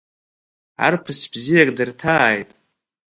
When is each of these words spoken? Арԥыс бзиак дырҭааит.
Арԥыс 0.85 1.19
бзиак 1.31 1.69
дырҭааит. 1.77 2.49